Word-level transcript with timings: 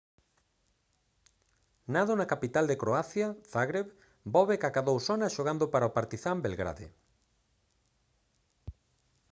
nado 1.93 2.13
na 2.17 2.29
capital 2.33 2.65
de 2.67 2.79
croacia 2.81 3.27
zagreb 3.53 3.87
bobek 4.33 4.61
acadou 4.69 4.97
sona 5.07 5.33
xogando 5.35 5.65
para 5.73 5.89
o 5.89 5.95
partizan 5.97 6.37
belgrade 6.45 6.87